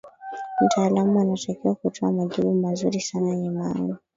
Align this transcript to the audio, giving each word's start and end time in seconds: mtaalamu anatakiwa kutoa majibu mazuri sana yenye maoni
mtaalamu 0.61 1.19
anatakiwa 1.19 1.75
kutoa 1.75 2.11
majibu 2.11 2.53
mazuri 2.53 3.01
sana 3.01 3.29
yenye 3.29 3.49
maoni 3.49 3.95